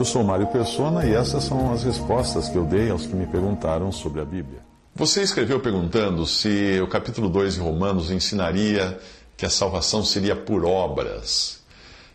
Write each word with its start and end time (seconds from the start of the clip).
Eu 0.00 0.04
sou 0.06 0.24
Mário 0.24 0.46
Persona 0.46 1.04
e 1.04 1.12
essas 1.12 1.44
são 1.44 1.74
as 1.74 1.84
respostas 1.84 2.48
que 2.48 2.56
eu 2.56 2.64
dei 2.64 2.88
aos 2.88 3.04
que 3.04 3.14
me 3.14 3.26
perguntaram 3.26 3.92
sobre 3.92 4.22
a 4.22 4.24
Bíblia. 4.24 4.60
Você 4.94 5.20
escreveu 5.20 5.60
perguntando 5.60 6.26
se 6.26 6.80
o 6.80 6.86
capítulo 6.86 7.28
2 7.28 7.56
de 7.56 7.60
Romanos 7.60 8.10
ensinaria 8.10 8.98
que 9.36 9.44
a 9.44 9.50
salvação 9.50 10.02
seria 10.02 10.34
por 10.34 10.64
obras. 10.64 11.60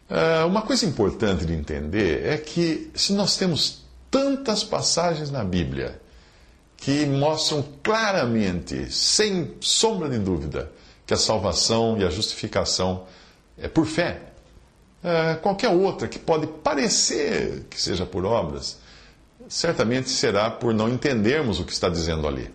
Uh, 0.10 0.48
uma 0.48 0.64
coisa 0.64 0.84
importante 0.84 1.46
de 1.46 1.54
entender 1.54 2.26
é 2.26 2.38
que 2.38 2.90
se 2.96 3.14
nós 3.14 3.38
temos 3.38 3.86
tantas 4.10 4.64
passagens 4.64 5.30
na 5.30 5.44
Bíblia 5.44 6.02
que 6.78 7.06
mostram 7.06 7.64
claramente, 7.84 8.92
sem 8.92 9.54
sombra 9.60 10.10
de 10.10 10.18
dúvida, 10.18 10.72
que 11.06 11.14
a 11.14 11.18
salvação 11.18 12.00
e 12.00 12.04
a 12.04 12.10
justificação 12.10 13.04
é 13.60 13.68
por 13.68 13.86
fé, 13.86 14.34
uh, 15.06 15.40
qualquer 15.42 15.70
outra 15.70 16.08
que 16.08 16.18
pode 16.18 16.48
parecer 16.48 17.66
que 17.70 17.80
seja 17.80 18.06
por 18.06 18.26
obras, 18.26 18.80
certamente 19.48 20.10
será 20.10 20.50
por 20.50 20.74
não 20.74 20.90
entendermos 20.90 21.60
o 21.60 21.64
que 21.64 21.72
está 21.72 21.88
dizendo 21.88 22.28
ali. 22.28 22.52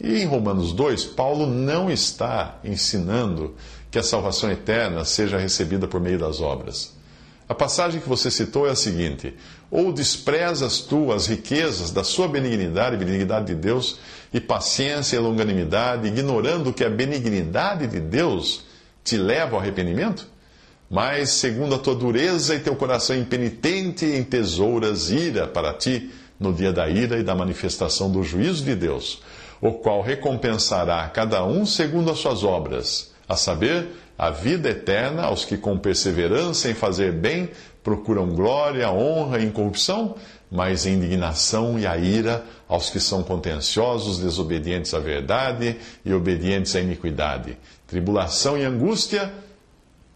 E 0.00 0.22
em 0.22 0.26
Romanos 0.26 0.72
2, 0.72 1.04
Paulo 1.04 1.46
não 1.46 1.88
está 1.88 2.58
ensinando 2.64 3.54
que 3.90 3.98
a 3.98 4.02
salvação 4.02 4.50
eterna 4.50 5.04
seja 5.04 5.38
recebida 5.38 5.86
por 5.86 6.00
meio 6.00 6.18
das 6.18 6.40
obras. 6.40 6.92
A 7.48 7.54
passagem 7.54 8.00
que 8.00 8.08
você 8.08 8.30
citou 8.30 8.66
é 8.66 8.70
a 8.70 8.76
seguinte: 8.76 9.36
Ou 9.70 9.92
desprezas 9.92 10.80
tu 10.80 11.12
as 11.12 11.26
riquezas 11.26 11.92
da 11.92 12.02
sua 12.02 12.26
benignidade, 12.26 12.96
benignidade 12.96 13.46
de 13.46 13.54
Deus, 13.54 13.98
e 14.32 14.40
paciência 14.40 15.16
e 15.16 15.20
longanimidade, 15.20 16.08
ignorando 16.08 16.72
que 16.72 16.82
a 16.82 16.90
benignidade 16.90 17.86
de 17.86 18.00
Deus 18.00 18.64
te 19.04 19.16
leva 19.16 19.54
ao 19.54 19.60
arrependimento? 19.60 20.33
Mas, 20.94 21.30
segundo 21.30 21.74
a 21.74 21.78
tua 21.78 21.96
dureza 21.96 22.54
e 22.54 22.60
teu 22.60 22.76
coração 22.76 23.16
impenitente, 23.16 24.06
entesouras 24.06 25.10
ira 25.10 25.44
para 25.44 25.74
ti 25.74 26.08
no 26.38 26.52
dia 26.52 26.72
da 26.72 26.88
ira 26.88 27.18
e 27.18 27.24
da 27.24 27.34
manifestação 27.34 28.10
do 28.10 28.22
juízo 28.22 28.64
de 28.64 28.76
Deus 28.76 29.20
o 29.64 29.72
qual 29.72 30.02
recompensará 30.02 31.08
cada 31.08 31.42
um 31.42 31.64
segundo 31.64 32.10
as 32.10 32.18
suas 32.18 32.44
obras, 32.44 33.12
a 33.26 33.34
saber, 33.34 33.88
a 34.18 34.28
vida 34.28 34.68
eterna 34.68 35.22
aos 35.22 35.46
que 35.46 35.56
com 35.56 35.78
perseverança 35.78 36.70
em 36.70 36.74
fazer 36.74 37.12
bem 37.12 37.48
procuram 37.82 38.28
glória, 38.28 38.90
honra 38.90 39.40
e 39.40 39.46
incorrupção, 39.46 40.16
mas 40.50 40.84
indignação 40.84 41.78
e 41.78 41.86
a 41.86 41.96
ira 41.96 42.44
aos 42.68 42.90
que 42.90 43.00
são 43.00 43.22
contenciosos, 43.22 44.18
desobedientes 44.18 44.92
à 44.92 44.98
verdade 44.98 45.76
e 46.04 46.12
obedientes 46.12 46.76
à 46.76 46.80
iniquidade, 46.80 47.56
tribulação 47.86 48.58
e 48.58 48.64
angústia 48.64 49.32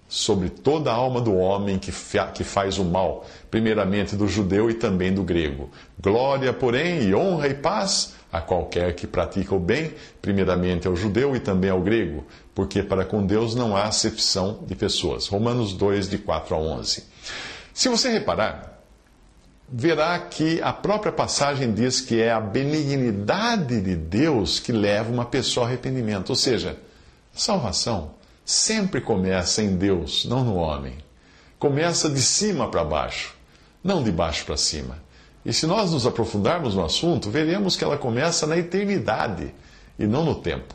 sobre 0.08 0.48
toda 0.48 0.90
a 0.90 0.94
alma 0.94 1.20
do 1.20 1.36
homem 1.36 1.78
que, 1.78 1.92
que 2.32 2.42
faz 2.42 2.78
o 2.78 2.84
mal, 2.84 3.26
primeiramente 3.50 4.16
do 4.16 4.26
judeu 4.26 4.70
e 4.70 4.74
também 4.74 5.12
do 5.12 5.22
grego. 5.22 5.70
Glória, 6.00 6.52
porém, 6.52 7.02
e 7.02 7.14
honra 7.14 7.48
e 7.48 7.54
paz 7.54 8.14
a 8.32 8.40
qualquer 8.40 8.94
que 8.94 9.06
pratica 9.06 9.54
o 9.54 9.60
bem, 9.60 9.92
primeiramente 10.20 10.88
ao 10.88 10.96
judeu 10.96 11.36
e 11.36 11.40
também 11.40 11.70
ao 11.70 11.80
grego, 11.80 12.24
porque 12.54 12.82
para 12.82 13.04
com 13.04 13.24
Deus 13.24 13.54
não 13.54 13.76
há 13.76 13.84
acepção 13.84 14.60
de 14.66 14.74
pessoas. 14.74 15.26
Romanos 15.26 15.74
2, 15.74 16.08
de 16.08 16.18
4 16.18 16.54
a 16.54 16.58
11. 16.58 17.04
Se 17.74 17.88
você 17.88 18.10
reparar, 18.10 18.80
verá 19.68 20.18
que 20.18 20.60
a 20.62 20.72
própria 20.72 21.12
passagem 21.12 21.72
diz 21.72 22.00
que 22.00 22.20
é 22.20 22.32
a 22.32 22.40
benignidade 22.40 23.80
de 23.80 23.94
Deus 23.94 24.58
que 24.58 24.72
leva 24.72 25.12
uma 25.12 25.26
pessoa 25.26 25.66
ao 25.66 25.68
arrependimento. 25.68 26.30
Ou 26.30 26.36
seja, 26.36 26.78
salvação 27.32 28.17
sempre 28.48 29.02
começa 29.02 29.62
em 29.62 29.76
Deus, 29.76 30.24
não 30.24 30.42
no 30.42 30.54
homem. 30.54 30.96
Começa 31.58 32.08
de 32.08 32.22
cima 32.22 32.70
para 32.70 32.82
baixo, 32.82 33.34
não 33.84 34.02
de 34.02 34.10
baixo 34.10 34.46
para 34.46 34.56
cima. 34.56 35.02
E 35.44 35.52
se 35.52 35.66
nós 35.66 35.92
nos 35.92 36.06
aprofundarmos 36.06 36.74
no 36.74 36.82
assunto, 36.82 37.30
veremos 37.30 37.76
que 37.76 37.84
ela 37.84 37.98
começa 37.98 38.46
na 38.46 38.56
eternidade 38.56 39.54
e 39.98 40.06
não 40.06 40.24
no 40.24 40.36
tempo. 40.36 40.74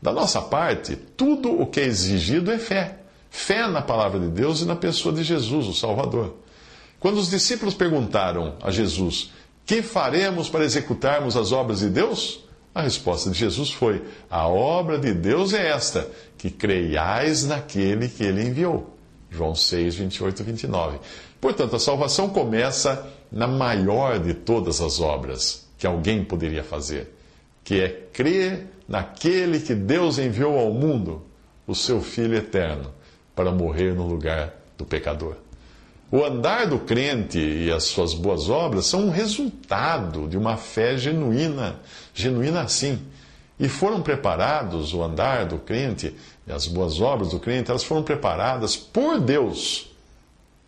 Da 0.00 0.12
nossa 0.12 0.40
parte, 0.40 0.94
tudo 0.94 1.60
o 1.60 1.66
que 1.66 1.80
é 1.80 1.84
exigido 1.84 2.52
é 2.52 2.58
fé. 2.60 2.98
Fé 3.28 3.66
na 3.66 3.82
palavra 3.82 4.20
de 4.20 4.28
Deus 4.28 4.60
e 4.60 4.64
na 4.64 4.76
pessoa 4.76 5.12
de 5.12 5.24
Jesus, 5.24 5.66
o 5.66 5.74
Salvador. 5.74 6.36
Quando 7.00 7.18
os 7.18 7.28
discípulos 7.28 7.74
perguntaram 7.74 8.54
a 8.62 8.70
Jesus: 8.70 9.32
Que 9.66 9.82
faremos 9.82 10.48
para 10.48 10.64
executarmos 10.64 11.36
as 11.36 11.50
obras 11.50 11.80
de 11.80 11.88
Deus? 11.88 12.43
A 12.74 12.82
resposta 12.82 13.30
de 13.30 13.38
Jesus 13.38 13.70
foi: 13.70 14.02
A 14.28 14.48
obra 14.48 14.98
de 14.98 15.12
Deus 15.12 15.52
é 15.54 15.68
esta, 15.68 16.10
que 16.36 16.50
creiais 16.50 17.46
naquele 17.46 18.08
que 18.08 18.24
ele 18.24 18.42
enviou. 18.42 18.90
João 19.30 19.54
6, 19.54 19.94
28 19.94 20.40
e 20.40 20.42
29. 20.44 20.98
Portanto, 21.40 21.76
a 21.76 21.80
salvação 21.80 22.28
começa 22.28 23.06
na 23.30 23.46
maior 23.46 24.18
de 24.18 24.34
todas 24.34 24.80
as 24.80 25.00
obras 25.00 25.66
que 25.78 25.86
alguém 25.86 26.24
poderia 26.24 26.64
fazer, 26.64 27.12
que 27.62 27.80
é 27.80 27.88
crer 28.12 28.66
naquele 28.88 29.60
que 29.60 29.74
Deus 29.74 30.18
enviou 30.18 30.58
ao 30.58 30.72
mundo, 30.72 31.22
o 31.66 31.74
seu 31.74 32.00
Filho 32.00 32.36
eterno, 32.36 32.90
para 33.34 33.50
morrer 33.50 33.94
no 33.94 34.06
lugar 34.06 34.54
do 34.76 34.84
pecador. 34.84 35.36
O 36.14 36.24
andar 36.24 36.68
do 36.68 36.78
crente 36.78 37.40
e 37.40 37.72
as 37.72 37.82
suas 37.86 38.14
boas 38.14 38.48
obras 38.48 38.86
são 38.86 39.08
um 39.08 39.10
resultado 39.10 40.28
de 40.28 40.38
uma 40.38 40.56
fé 40.56 40.96
genuína, 40.96 41.80
genuína 42.14 42.60
assim. 42.60 43.00
E 43.58 43.68
foram 43.68 44.00
preparados, 44.00 44.94
o 44.94 45.02
andar 45.02 45.44
do 45.46 45.58
crente 45.58 46.14
e 46.46 46.52
as 46.52 46.68
boas 46.68 47.00
obras 47.00 47.30
do 47.30 47.40
crente, 47.40 47.68
elas 47.68 47.82
foram 47.82 48.04
preparadas 48.04 48.76
por 48.76 49.18
Deus 49.18 49.92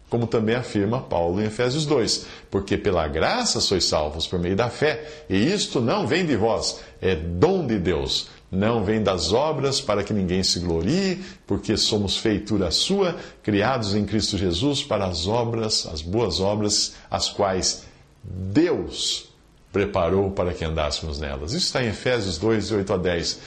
como 0.09 0.27
também 0.27 0.55
afirma 0.55 1.01
Paulo 1.01 1.41
em 1.41 1.47
Efésios 1.47 1.85
2, 1.85 2.27
porque 2.51 2.77
pela 2.77 3.09
graça 3.09 3.61
sois 3.61 3.85
salvos 3.85 4.27
por 4.27 4.39
meio 4.39 4.55
da 4.55 4.71
fé, 4.71 5.25
e 5.29 5.37
isto 5.37 5.81
não 5.81 6.07
vem 6.07 6.25
de 6.25 6.37
vós, 6.37 6.81
é 7.01 7.15
dom 7.15 7.67
de 7.67 7.79
Deus, 7.79 8.29
não 8.51 8.85
vem 8.85 9.03
das 9.03 9.33
obras 9.33 9.81
para 9.81 10.05
que 10.05 10.13
ninguém 10.13 10.43
se 10.43 10.61
glorie, 10.61 11.25
porque 11.47 11.77
somos 11.77 12.17
feitura 12.17 12.71
sua, 12.71 13.17
criados 13.43 13.95
em 13.95 14.05
Cristo 14.05 14.39
Jesus 14.39 14.83
para 14.85 15.07
as 15.07 15.27
obras, 15.27 15.87
as 15.93 16.01
boas 16.01 16.41
obras, 16.41 16.95
as 17.11 17.29
quais 17.29 17.85
Deus 18.23 19.29
preparou 19.73 20.31
para 20.31 20.55
que 20.55 20.65
andássemos 20.65 21.19
nelas. 21.19 21.53
Isso 21.53 21.67
está 21.67 21.83
em 21.83 21.89
Efésios 21.89 22.39
2, 22.39 22.73
8 22.73 22.93
a 22.93 22.97
10. 22.97 23.41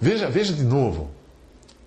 Veja, 0.00 0.28
veja 0.28 0.52
de 0.52 0.62
novo. 0.62 1.10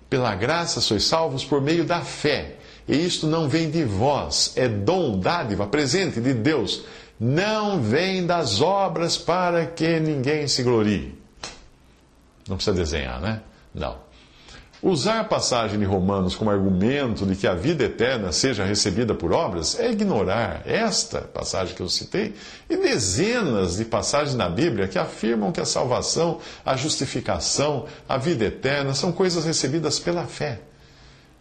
Pela 0.09 0.33
graça 0.33 0.81
sois 0.81 1.03
salvos 1.03 1.45
por 1.45 1.61
meio 1.61 1.85
da 1.85 2.01
fé. 2.01 2.55
E 2.87 2.95
isto 2.97 3.27
não 3.27 3.47
vem 3.47 3.69
de 3.69 3.83
vós, 3.83 4.53
é 4.55 4.67
dom, 4.67 5.19
dádiva, 5.19 5.67
presente 5.67 6.19
de 6.19 6.33
Deus. 6.33 6.81
Não 7.19 7.79
vem 7.79 8.25
das 8.25 8.61
obras 8.61 9.16
para 9.16 9.67
que 9.67 9.99
ninguém 9.99 10.47
se 10.47 10.63
glorie. 10.63 11.19
Não 12.49 12.57
precisa 12.57 12.75
desenhar, 12.75 13.21
né? 13.21 13.41
Não. 13.73 14.09
Usar 14.81 15.19
a 15.19 15.23
passagem 15.25 15.77
de 15.77 15.83
Romanos 15.83 16.35
como 16.35 16.49
argumento 16.49 17.25
de 17.25 17.35
que 17.35 17.45
a 17.45 17.53
vida 17.53 17.84
eterna 17.84 18.31
seja 18.31 18.63
recebida 18.63 19.13
por 19.13 19.34
obras 19.34 19.78
é 19.78 19.91
ignorar 19.91 20.61
esta 20.66 21.19
passagem 21.19 21.75
que 21.75 21.81
eu 21.81 21.90
citei 21.90 22.34
e 22.69 22.78
dezenas 22.78 23.75
de 23.75 23.84
passagens 23.84 24.35
na 24.35 24.47
Bíblia 24.47 24.87
que 24.87 24.97
afirmam 24.97 25.51
que 25.51 25.59
a 25.59 25.66
salvação, 25.66 26.40
a 26.66 26.78
justificação, 26.78 27.87
a 28.07 28.17
vida 28.17 28.46
eterna 28.46 28.93
são 28.93 29.11
coisas 29.11 29.43
recebidas 29.43 29.99
pela 29.99 30.25
fé. 30.25 30.61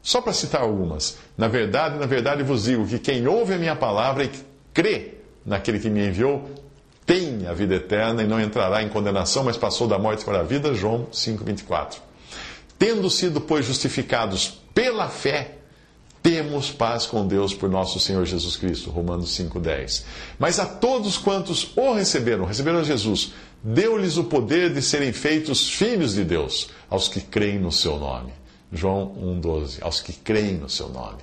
Só 0.02 0.20
para 0.20 0.32
citar 0.32 0.62
algumas. 0.62 1.16
Na 1.36 1.46
verdade, 1.46 1.96
na 1.96 2.06
verdade 2.06 2.42
vos 2.42 2.64
digo 2.64 2.86
que 2.88 2.98
quem 2.98 3.24
ouve 3.28 3.54
a 3.54 3.58
minha 3.58 3.76
palavra 3.76 4.24
e 4.24 4.30
crê 4.74 5.14
naquele 5.46 5.78
que 5.78 5.88
me 5.88 6.08
enviou, 6.08 6.50
tem 7.08 7.46
a 7.46 7.54
vida 7.54 7.74
eterna 7.74 8.22
e 8.22 8.26
não 8.26 8.38
entrará 8.38 8.82
em 8.82 8.88
condenação, 8.90 9.42
mas 9.42 9.56
passou 9.56 9.88
da 9.88 9.98
morte 9.98 10.26
para 10.26 10.40
a 10.40 10.42
vida. 10.42 10.74
João 10.74 11.06
5,24. 11.10 11.96
Tendo 12.78 13.08
sido, 13.08 13.40
pois, 13.40 13.64
justificados 13.64 14.60
pela 14.74 15.08
fé, 15.08 15.54
temos 16.22 16.70
paz 16.70 17.06
com 17.06 17.26
Deus 17.26 17.54
por 17.54 17.70
nosso 17.70 17.98
Senhor 17.98 18.26
Jesus 18.26 18.58
Cristo. 18.58 18.90
Romanos 18.90 19.30
5,10. 19.38 20.04
Mas 20.38 20.58
a 20.58 20.66
todos 20.66 21.16
quantos 21.16 21.74
o 21.74 21.94
receberam, 21.94 22.44
receberam 22.44 22.80
a 22.80 22.84
Jesus, 22.84 23.32
deu-lhes 23.64 24.18
o 24.18 24.24
poder 24.24 24.70
de 24.74 24.82
serem 24.82 25.10
feitos 25.10 25.66
filhos 25.66 26.12
de 26.12 26.24
Deus, 26.24 26.68
aos 26.90 27.08
que 27.08 27.22
creem 27.22 27.58
no 27.58 27.72
seu 27.72 27.98
nome. 27.98 28.34
João 28.70 29.16
1,12. 29.40 29.78
Aos 29.80 30.02
que 30.02 30.12
creem 30.12 30.58
no 30.58 30.68
seu 30.68 30.90
nome. 30.90 31.22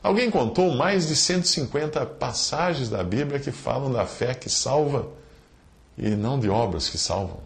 Alguém 0.00 0.30
contou 0.30 0.70
mais 0.76 1.08
de 1.08 1.16
150 1.16 2.06
passagens 2.06 2.88
da 2.88 3.02
Bíblia 3.02 3.40
que 3.40 3.50
falam 3.50 3.90
da 3.90 4.06
fé 4.06 4.32
que 4.32 4.48
salva 4.48 5.23
e 5.96 6.10
não 6.10 6.38
de 6.38 6.48
obras 6.48 6.88
que 6.88 6.98
salvam. 6.98 7.38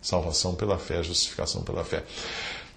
Salvação 0.00 0.54
pela 0.54 0.78
fé, 0.78 1.02
justificação 1.02 1.62
pela 1.62 1.82
fé. 1.84 2.04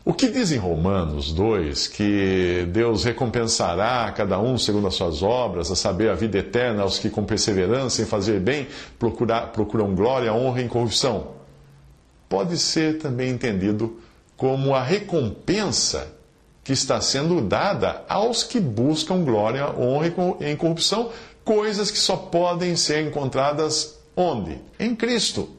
O 0.04 0.14
que 0.14 0.30
diz 0.30 0.52
em 0.52 0.58
Romanos 0.58 1.32
2 1.34 1.88
que 1.88 2.68
Deus 2.72 3.04
recompensará 3.04 4.12
cada 4.12 4.40
um 4.40 4.58
segundo 4.58 4.88
as 4.88 4.96
suas 4.96 5.22
obras, 5.22 5.70
a 5.70 5.76
saber, 5.76 6.10
a 6.10 6.16
vida 6.16 6.38
eterna 6.40 6.84
aos 6.84 6.98
que 6.98 7.10
com 7.10 7.24
perseverança 7.24 8.02
em 8.02 8.06
fazer 8.06 8.40
bem 8.40 8.68
procurar, 8.98 9.52
procuram 9.52 9.94
glória, 9.94 10.34
honra 10.34 10.62
e 10.62 10.66
incorrupção, 10.66 11.28
pode 12.28 12.58
ser 12.58 12.98
também 12.98 13.30
entendido 13.30 14.00
como 14.38 14.74
a 14.74 14.82
recompensa 14.82 16.08
que 16.64 16.72
está 16.72 17.02
sendo 17.02 17.42
dada 17.42 18.04
aos 18.08 18.42
que 18.44 18.60
buscam 18.60 19.24
glória, 19.24 19.70
honra 19.78 20.08
e 20.40 20.52
incorrupção, 20.52 21.12
coisas 21.44 21.92
que 21.92 22.00
só 22.00 22.16
podem 22.16 22.76
ser 22.76 23.06
encontradas 23.06 23.99
onde? 24.20 24.60
Em 24.78 24.96
Cristo. 24.96 25.50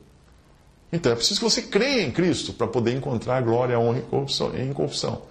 Então 0.92 1.12
é 1.12 1.14
preciso 1.14 1.40
que 1.40 1.44
você 1.44 1.62
creia 1.62 2.02
em 2.02 2.10
Cristo 2.10 2.52
para 2.52 2.66
poder 2.66 2.94
encontrar 2.94 3.40
glória, 3.42 3.78
honra 3.78 4.02
e 4.54 4.62
incorrupção. 4.62 5.22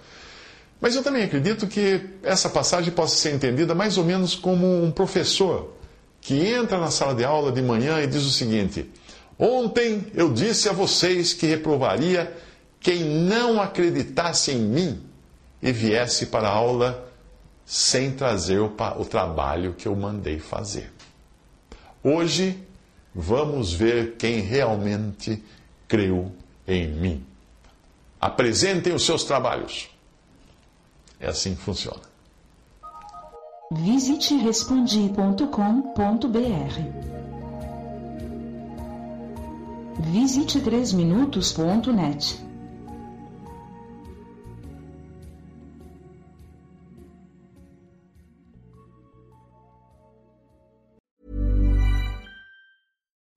Mas 0.80 0.96
eu 0.96 1.02
também 1.02 1.24
acredito 1.24 1.66
que 1.66 2.00
essa 2.22 2.48
passagem 2.48 2.92
possa 2.92 3.14
ser 3.16 3.34
entendida 3.34 3.74
mais 3.74 3.98
ou 3.98 4.04
menos 4.04 4.34
como 4.34 4.82
um 4.82 4.90
professor 4.90 5.74
que 6.20 6.34
entra 6.46 6.78
na 6.78 6.90
sala 6.90 7.14
de 7.14 7.24
aula 7.24 7.52
de 7.52 7.60
manhã 7.60 8.00
e 8.02 8.06
diz 8.06 8.24
o 8.24 8.30
seguinte: 8.30 8.90
Ontem 9.38 10.06
eu 10.14 10.32
disse 10.32 10.68
a 10.68 10.72
vocês 10.72 11.34
que 11.34 11.46
reprovaria 11.46 12.34
quem 12.80 13.04
não 13.04 13.60
acreditasse 13.60 14.52
em 14.52 14.60
mim 14.60 15.02
e 15.62 15.70
viesse 15.70 16.26
para 16.26 16.48
a 16.48 16.52
aula 16.52 17.06
sem 17.66 18.10
trazer 18.12 18.58
o, 18.58 18.74
o 18.98 19.04
trabalho 19.04 19.74
que 19.74 19.86
eu 19.86 19.94
mandei 19.94 20.38
fazer. 20.38 20.90
Hoje 22.02 22.58
vamos 23.14 23.72
ver 23.72 24.16
quem 24.16 24.40
realmente 24.40 25.42
creu 25.88 26.32
em 26.66 26.88
mim. 26.88 27.24
Apresentem 28.20 28.92
os 28.92 29.04
seus 29.04 29.24
trabalhos. 29.24 29.88
É 31.18 31.28
assim 31.28 31.54
que 31.54 31.62
funciona. 31.62 32.00
Visite 33.72 34.36
respondi.com.br. 34.36 35.40
Visite 40.12 40.60
3minutos.net. 40.60 42.49